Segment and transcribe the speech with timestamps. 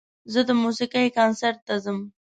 [0.33, 1.99] زه د موسیقۍ کنسرت ته ځم.